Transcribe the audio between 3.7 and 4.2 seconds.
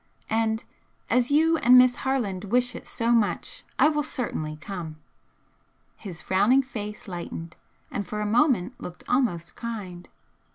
I will